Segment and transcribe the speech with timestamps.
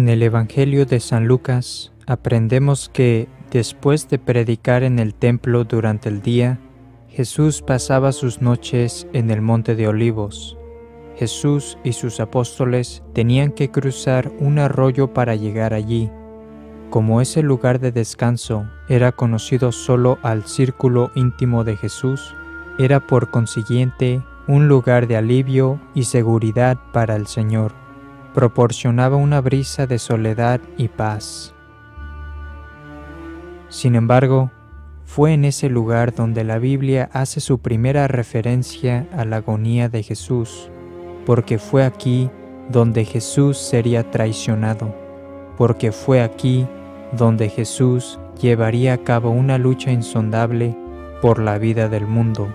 [0.00, 6.08] En el Evangelio de San Lucas aprendemos que, después de predicar en el templo durante
[6.08, 6.58] el día,
[7.10, 10.56] Jesús pasaba sus noches en el Monte de Olivos.
[11.16, 16.10] Jesús y sus apóstoles tenían que cruzar un arroyo para llegar allí.
[16.88, 22.34] Como ese lugar de descanso era conocido solo al círculo íntimo de Jesús,
[22.78, 27.79] era por consiguiente un lugar de alivio y seguridad para el Señor
[28.34, 31.54] proporcionaba una brisa de soledad y paz.
[33.68, 34.50] Sin embargo,
[35.04, 40.02] fue en ese lugar donde la Biblia hace su primera referencia a la agonía de
[40.02, 40.70] Jesús,
[41.26, 42.30] porque fue aquí
[42.68, 44.94] donde Jesús sería traicionado,
[45.56, 46.66] porque fue aquí
[47.12, 50.76] donde Jesús llevaría a cabo una lucha insondable
[51.20, 52.54] por la vida del mundo.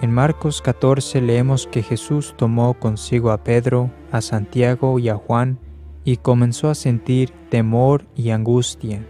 [0.00, 5.58] En Marcos 14 leemos que Jesús tomó consigo a Pedro, a Santiago y a Juan
[6.04, 9.04] y comenzó a sentir temor y angustia.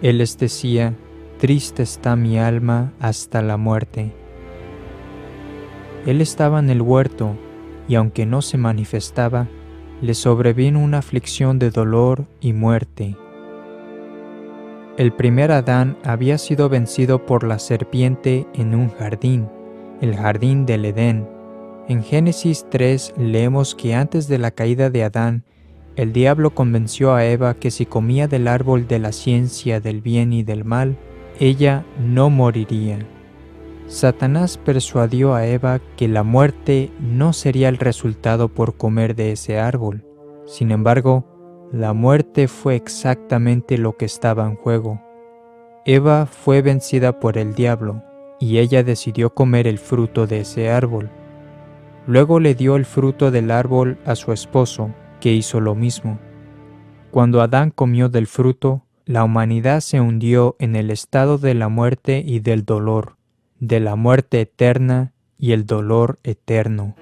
[0.00, 0.94] Él les decía,
[1.38, 4.14] Triste está mi alma hasta la muerte.
[6.06, 7.36] Él estaba en el huerto
[7.86, 9.46] y aunque no se manifestaba,
[10.00, 13.14] le sobrevino una aflicción de dolor y muerte.
[14.96, 19.48] El primer Adán había sido vencido por la serpiente en un jardín
[20.00, 21.28] el jardín del Edén.
[21.88, 25.44] En Génesis 3 leemos que antes de la caída de Adán,
[25.96, 30.32] el diablo convenció a Eva que si comía del árbol de la ciencia del bien
[30.32, 30.96] y del mal,
[31.38, 32.98] ella no moriría.
[33.86, 39.58] Satanás persuadió a Eva que la muerte no sería el resultado por comer de ese
[39.58, 40.04] árbol.
[40.46, 41.26] Sin embargo,
[41.72, 45.00] la muerte fue exactamente lo que estaba en juego.
[45.84, 48.02] Eva fue vencida por el diablo,
[48.40, 51.10] y ella decidió comer el fruto de ese árbol.
[52.06, 54.90] Luego le dio el fruto del árbol a su esposo,
[55.20, 56.18] que hizo lo mismo.
[57.10, 62.24] Cuando Adán comió del fruto, la humanidad se hundió en el estado de la muerte
[62.26, 63.16] y del dolor,
[63.58, 66.96] de la muerte eterna y el dolor eterno.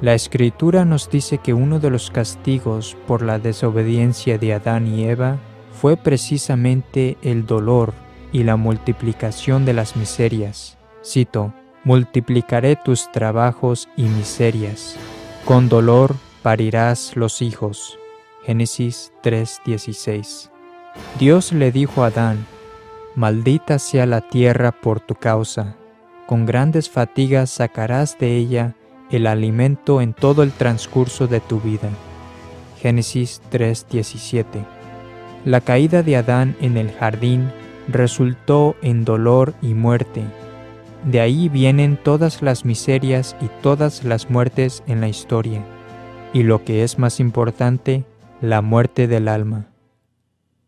[0.00, 5.04] La escritura nos dice que uno de los castigos por la desobediencia de Adán y
[5.04, 5.36] Eva
[5.72, 7.92] fue precisamente el dolor
[8.32, 10.78] y la multiplicación de las miserias.
[11.04, 11.52] Cito,
[11.84, 14.96] multiplicaré tus trabajos y miserias.
[15.44, 17.98] Con dolor parirás los hijos.
[18.44, 20.50] Génesis 3:16.
[21.18, 22.46] Dios le dijo a Adán,
[23.14, 25.76] Maldita sea la tierra por tu causa,
[26.26, 28.76] con grandes fatigas sacarás de ella
[29.10, 31.90] el alimento en todo el transcurso de tu vida.
[32.80, 34.64] Génesis 3:17.
[35.44, 37.50] La caída de Adán en el jardín
[37.92, 40.22] resultó en dolor y muerte.
[41.04, 45.64] De ahí vienen todas las miserias y todas las muertes en la historia,
[46.32, 48.04] y lo que es más importante,
[48.40, 49.68] la muerte del alma.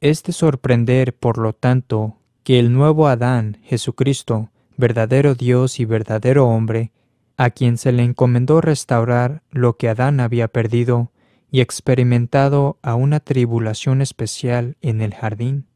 [0.00, 6.49] Es de sorprender, por lo tanto, que el nuevo Adán, Jesucristo, verdadero Dios y verdadero
[6.49, 6.93] hombre,
[7.37, 11.12] a quien se le encomendó restaurar lo que Adán había perdido
[11.50, 15.66] y experimentado a una tribulación especial en el jardín,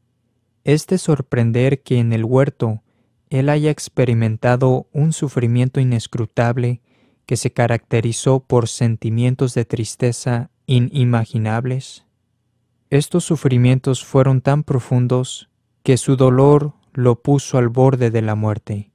[0.67, 2.83] es de sorprender que en el huerto
[3.29, 6.81] él haya experimentado un sufrimiento inescrutable
[7.25, 12.05] que se caracterizó por sentimientos de tristeza inimaginables.
[12.89, 15.49] Estos sufrimientos fueron tan profundos
[15.83, 18.91] que su dolor lo puso al borde de la muerte.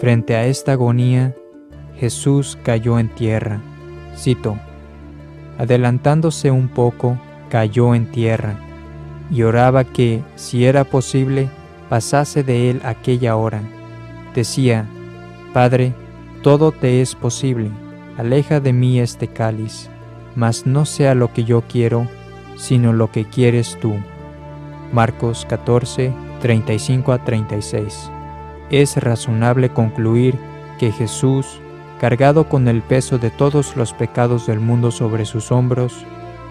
[0.00, 1.36] Frente a esta agonía,
[1.96, 3.62] Jesús cayó en tierra.
[4.16, 4.58] Cito,
[5.58, 7.18] Adelantándose un poco,
[7.50, 8.54] cayó en tierra
[9.30, 11.48] y oraba que, si era posible,
[11.88, 13.60] pasase de él aquella hora.
[14.34, 14.86] Decía,
[15.52, 15.94] Padre,
[16.42, 17.70] todo te es posible,
[18.16, 19.90] aleja de mí este cáliz,
[20.36, 22.06] mas no sea lo que yo quiero,
[22.56, 23.94] sino lo que quieres tú.
[24.92, 28.10] Marcos 14, 35 a 36.
[28.70, 30.36] Es razonable concluir
[30.78, 31.60] que Jesús
[32.00, 36.04] cargado con el peso de todos los pecados del mundo sobre sus hombros,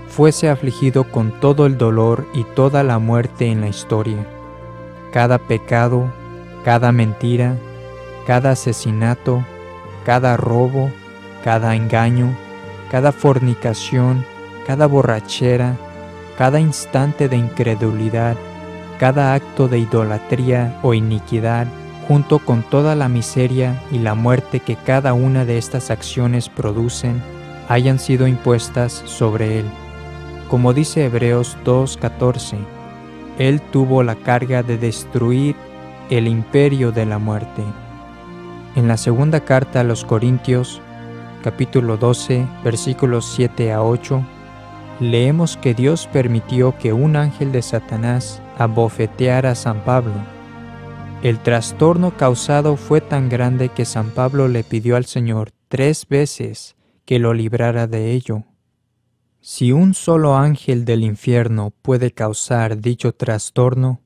[0.08, 4.26] fuese afligido con todo el dolor y toda la muerte en la historia.
[5.12, 6.12] Cada pecado,
[6.64, 7.56] cada mentira,
[8.26, 9.44] cada asesinato,
[10.06, 10.92] cada robo,
[11.44, 12.36] cada engaño,
[12.92, 14.26] cada fornicación,
[14.66, 15.76] cada borrachera,
[16.38, 18.36] cada instante de incredulidad,
[19.00, 21.68] cada acto de idolatría o iniquidad,
[22.07, 27.21] junto con toda la miseria y la muerte que cada una de estas acciones producen,
[27.68, 29.65] hayan sido impuestas sobre él.
[30.50, 32.56] Como dice Hebreos 2.14,
[33.38, 35.56] él tuvo la carga de destruir
[36.09, 37.62] el imperio de la muerte.
[38.75, 40.81] En la segunda carta a los Corintios,
[41.44, 44.24] capítulo 12, versículos 7 a 8,
[45.01, 50.37] leemos que Dios permitió que un ángel de Satanás abofeteara a San Pablo.
[51.24, 56.75] El trastorno causado fue tan grande que San Pablo le pidió al Señor tres veces
[57.06, 58.44] que lo librara de ello.
[59.42, 64.02] Si un solo ángel del infierno puede causar dicho trastorno,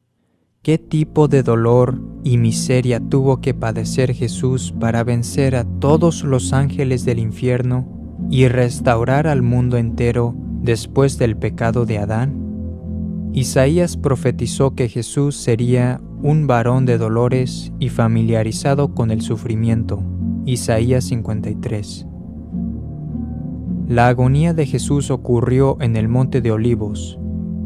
[0.61, 6.53] ¿qué tipo de dolor y miseria tuvo que padecer Jesús para vencer a todos los
[6.53, 7.89] ángeles del infierno
[8.29, 12.50] y restaurar al mundo entero después del pecado de Adán?
[13.33, 20.03] Isaías profetizó que Jesús sería un varón de dolores y familiarizado con el sufrimiento.
[20.45, 22.07] Isaías 53.
[23.87, 27.17] La agonía de Jesús ocurrió en el monte de olivos,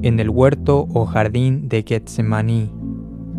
[0.03, 2.71] en el huerto o jardín de Getsemaní.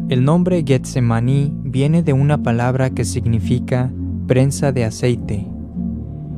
[0.08, 3.93] El nombre Getsemaní viene de una palabra que significa
[4.26, 5.46] prensa de aceite.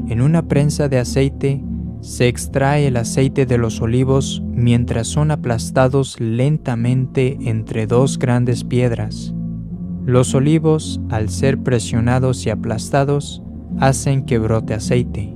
[0.08, 1.62] En una prensa de aceite
[2.00, 9.34] se extrae el aceite de los olivos mientras son aplastados lentamente entre dos grandes piedras.
[10.04, 13.42] Los olivos, al ser presionados y aplastados,
[13.78, 15.34] hacen que brote aceite.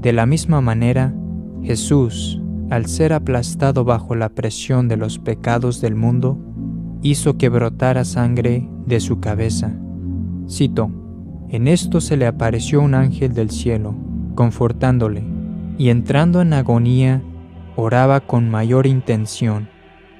[0.00, 1.14] De la misma manera,
[1.62, 6.38] Jesús, al ser aplastado bajo la presión de los pecados del mundo,
[7.02, 9.76] hizo que brotara sangre de su cabeza.
[10.48, 10.90] Cito,
[11.48, 13.94] en esto se le apareció un ángel del cielo,
[14.34, 15.33] confortándole,
[15.76, 17.22] y entrando en agonía,
[17.76, 19.68] oraba con mayor intención,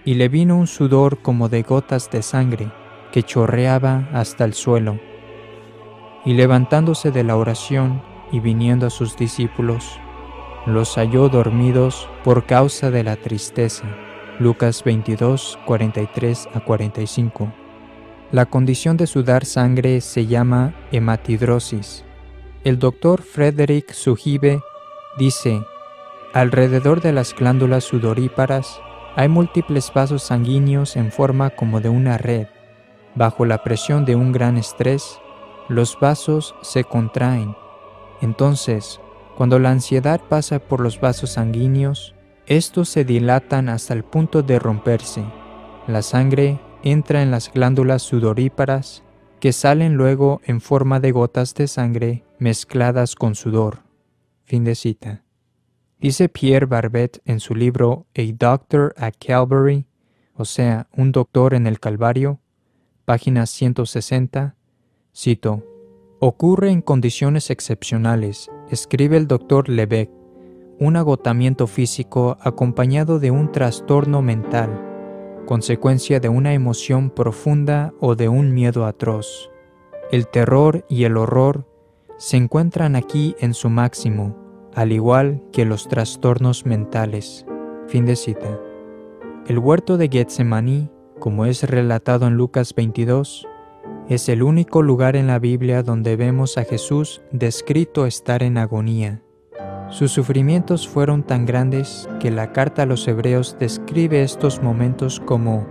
[0.04, 2.70] y le vino un sudor como de gotas de sangre,
[3.12, 4.98] que chorreaba hasta el suelo.
[6.24, 8.02] Y levantándose de la oración,
[8.32, 10.00] y viniendo a sus discípulos,
[10.66, 13.84] los halló dormidos por causa de la tristeza.
[14.40, 17.52] Lucas 22, 43 a 45.
[18.32, 22.04] La condición de sudar sangre se llama hematidrosis.
[22.64, 24.60] El doctor Frederick Sujibe
[25.18, 25.64] dice,
[26.32, 28.80] alrededor de las glándulas sudoríparas
[29.16, 32.46] hay múltiples vasos sanguíneos en forma como de una red.
[33.14, 35.20] Bajo la presión de un gran estrés,
[35.68, 37.54] los vasos se contraen
[38.24, 39.00] entonces,
[39.36, 42.14] cuando la ansiedad pasa por los vasos sanguíneos,
[42.46, 45.22] estos se dilatan hasta el punto de romperse.
[45.86, 49.02] La sangre entra en las glándulas sudoríparas,
[49.40, 53.83] que salen luego en forma de gotas de sangre mezcladas con sudor.
[54.44, 55.24] Fin de cita.
[55.98, 59.86] Dice Pierre Barbet en su libro A Doctor at Calvary,
[60.34, 62.40] o sea, un doctor en el Calvario,
[63.06, 64.54] página 160,
[65.14, 65.64] cito,
[66.20, 70.10] Ocurre en condiciones excepcionales, escribe el doctor Lebec,
[70.78, 74.80] un agotamiento físico acompañado de un trastorno mental,
[75.46, 79.50] consecuencia de una emoción profunda o de un miedo atroz.
[80.10, 81.66] El terror y el horror
[82.16, 84.36] se encuentran aquí en su máximo,
[84.74, 87.46] al igual que los trastornos mentales.
[87.88, 88.60] Fin de cita.
[89.46, 93.46] El huerto de Getsemaní, como es relatado en Lucas 22,
[94.08, 99.22] es el único lugar en la Biblia donde vemos a Jesús descrito estar en agonía.
[99.90, 105.66] Sus sufrimientos fueron tan grandes que la carta a los hebreos describe estos momentos como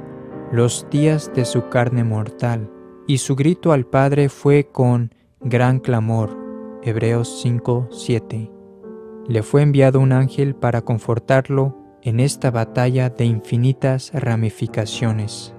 [0.52, 2.70] los días de su carne mortal,
[3.08, 5.14] y su grito al Padre fue con
[5.46, 6.38] gran clamor.
[6.84, 8.50] Hebreos 5:7.
[9.28, 15.54] Le fue enviado un ángel para confortarlo en esta batalla de infinitas ramificaciones.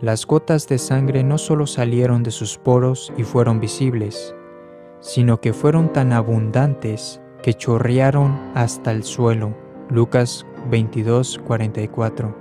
[0.00, 4.34] Las gotas de sangre no solo salieron de sus poros y fueron visibles,
[5.00, 9.54] sino que fueron tan abundantes que chorrearon hasta el suelo.
[9.90, 12.34] Lucas 22:44.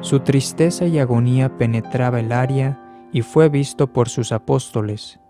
[0.00, 5.20] Su tristeza y agonía penetraba el área y fue visto por sus apóstoles,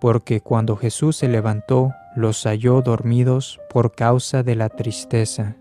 [0.00, 5.56] porque cuando Jesús se levantó, los halló dormidos por causa de la tristeza.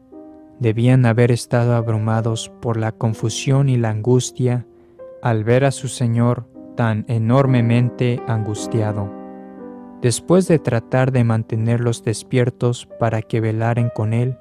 [0.60, 4.66] Debían haber estado abrumados por la confusión y la angustia
[5.22, 9.12] al ver a su Señor tan enormemente angustiado.
[10.02, 14.38] Después de tratar de mantenerlos despiertos para que velaren con Él,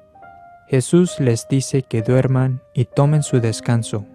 [0.67, 4.05] Jesús les dice que duerman y tomen su descanso.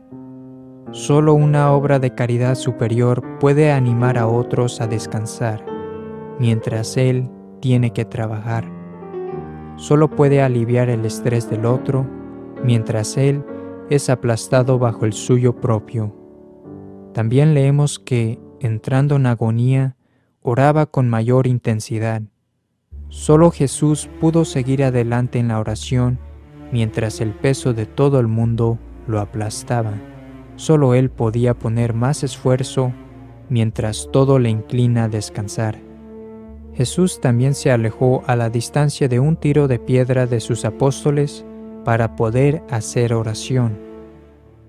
[0.92, 5.64] Solo una obra de caridad superior puede animar a otros a descansar,
[6.40, 7.30] mientras Él
[7.60, 8.64] tiene que trabajar.
[9.76, 12.06] Solo puede aliviar el estrés del otro,
[12.64, 13.44] mientras Él
[13.90, 16.16] es aplastado bajo el suyo propio.
[17.12, 19.96] También leemos que, entrando en agonía,
[20.42, 22.22] oraba con mayor intensidad.
[23.08, 26.18] Solo Jesús pudo seguir adelante en la oración
[26.72, 29.92] mientras el peso de todo el mundo lo aplastaba.
[30.56, 32.92] Solo Él podía poner más esfuerzo
[33.48, 35.89] mientras todo le inclina a descansar.
[36.74, 41.44] Jesús también se alejó a la distancia de un tiro de piedra de sus apóstoles
[41.84, 43.78] para poder hacer oración.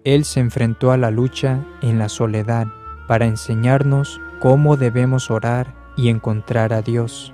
[0.04, 2.68] Él se enfrentó a la lucha en la soledad
[3.08, 7.34] para enseñarnos cómo debemos orar y encontrar a Dios.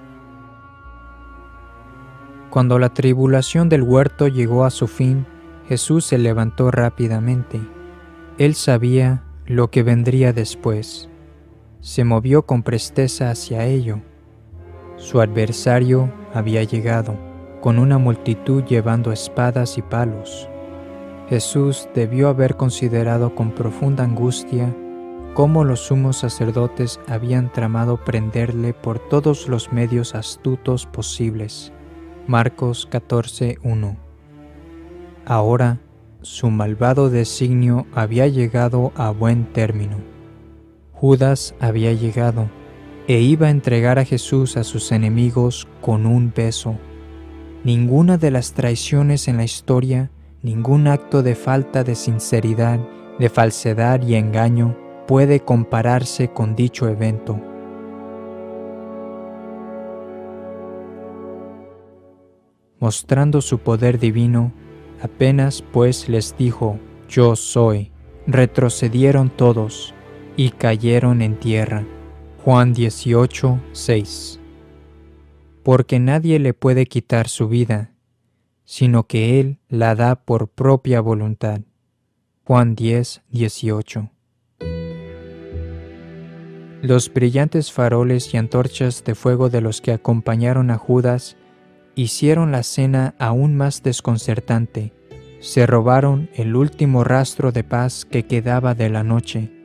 [2.50, 5.26] Cuando la tribulación del huerto llegó a su fin,
[5.68, 7.62] Jesús se levantó rápidamente.
[8.38, 11.10] Él sabía lo que vendría después.
[11.82, 14.02] Se movió con presteza hacia ello.
[14.98, 17.16] Su adversario había llegado,
[17.62, 20.50] con una multitud llevando espadas y palos.
[21.30, 24.76] Jesús debió haber considerado con profunda angustia
[25.36, 31.72] cómo los sumos sacerdotes habían tramado prenderle por todos los medios astutos posibles.
[32.26, 33.98] Marcos 14:1
[35.26, 35.78] Ahora
[36.22, 39.98] su malvado designio había llegado a buen término.
[40.92, 42.50] Judas había llegado
[43.08, 46.76] e iba a entregar a Jesús a sus enemigos con un beso.
[47.64, 50.12] Ninguna de las traiciones en la historia,
[50.42, 52.80] ningún acto de falta de sinceridad,
[53.18, 57.40] de falsedad y engaño puede compararse con dicho evento.
[62.80, 64.52] Mostrando su poder divino,
[65.02, 67.92] Apenas pues les dijo, yo soy,
[68.26, 69.94] retrocedieron todos
[70.36, 71.86] y cayeron en tierra.
[72.48, 74.40] Juan 18, 6.
[75.64, 77.92] Porque nadie le puede quitar su vida,
[78.64, 81.60] sino que Él la da por propia voluntad.
[82.46, 84.10] Juan 10, 18.
[86.84, 91.36] Los brillantes faroles y antorchas de fuego de los que acompañaron a Judas
[91.96, 94.94] hicieron la cena aún más desconcertante.
[95.42, 99.57] Se robaron el último rastro de paz que quedaba de la noche.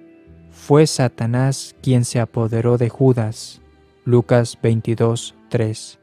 [0.65, 3.61] Fue Satanás quien se apoderó de Judas.
[4.05, 5.99] Lucas 22, 3.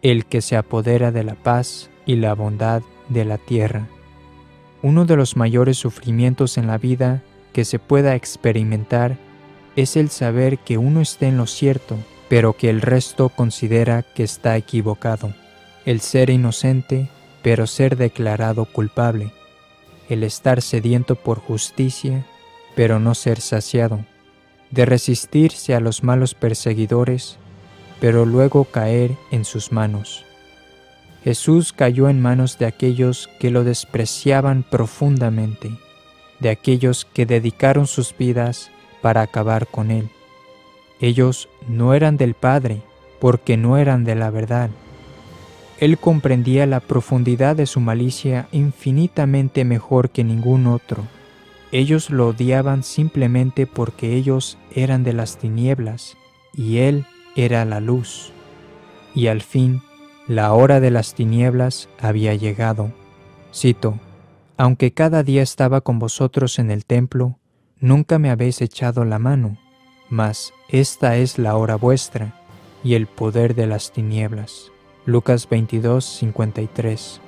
[0.00, 2.80] El que se apodera de la paz y la bondad
[3.10, 3.88] de la tierra.
[4.80, 9.18] Uno de los mayores sufrimientos en la vida que se pueda experimentar
[9.76, 11.98] es el saber que uno está en lo cierto,
[12.30, 15.34] pero que el resto considera que está equivocado
[15.84, 17.10] el ser inocente,
[17.42, 19.30] pero ser declarado culpable,
[20.08, 22.24] el estar sediento por justicia,
[22.80, 24.06] pero no ser saciado,
[24.70, 27.36] de resistirse a los malos perseguidores,
[28.00, 30.24] pero luego caer en sus manos.
[31.22, 35.70] Jesús cayó en manos de aquellos que lo despreciaban profundamente,
[36.38, 38.70] de aquellos que dedicaron sus vidas
[39.02, 40.08] para acabar con él.
[41.02, 42.80] Ellos no eran del Padre,
[43.20, 44.70] porque no eran de la verdad,
[45.80, 51.19] él comprendía la profundidad de su malicia infinitamente mejor que ningún otro.
[51.72, 56.16] Ellos lo odiaban simplemente porque ellos eran de las tinieblas
[56.52, 58.32] y Él era la luz.
[59.14, 59.82] Y al fin,
[60.26, 62.92] la hora de las tinieblas había llegado.
[63.54, 63.98] Cito,
[64.56, 67.38] aunque cada día estaba con vosotros en el templo,
[67.78, 69.56] nunca me habéis echado la mano,
[70.08, 72.34] mas esta es la hora vuestra
[72.84, 74.70] y el poder de las tinieblas.
[75.06, 77.20] Lucas 22, 53.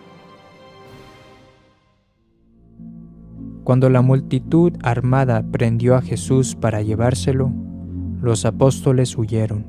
[3.64, 7.52] Cuando la multitud armada prendió a Jesús para llevárselo,
[8.20, 9.66] los apóstoles huyeron.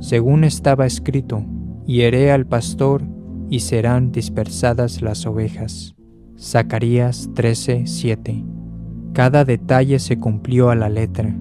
[0.00, 1.44] Según estaba escrito,
[1.86, 3.02] hieré al pastor
[3.48, 5.96] y serán dispersadas las ovejas.
[6.38, 8.44] Zacarías 13, 7.
[9.12, 11.36] Cada detalle se cumplió a la letra.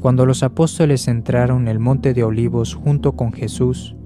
[0.00, 3.96] Cuando los apóstoles entraron en el monte de olivos junto con Jesús,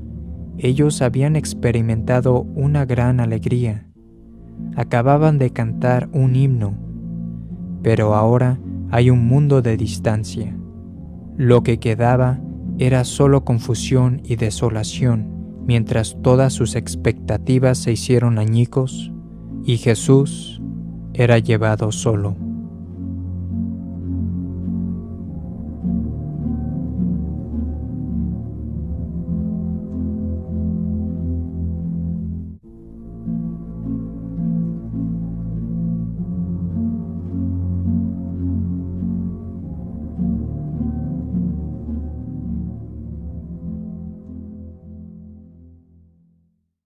[0.57, 3.90] ellos habían experimentado una gran alegría.
[4.77, 6.75] Acababan de cantar un himno,
[7.83, 8.59] pero ahora
[8.91, 10.57] hay un mundo de distancia.
[11.37, 12.41] Lo que quedaba
[12.79, 15.29] era solo confusión y desolación,
[15.67, 19.13] mientras todas sus expectativas se hicieron añicos
[19.65, 20.61] y Jesús
[21.13, 22.37] era llevado solo.